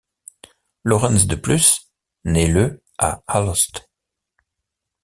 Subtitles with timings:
[0.83, 1.91] Laurens De Plus
[2.23, 3.87] naît le à Alost.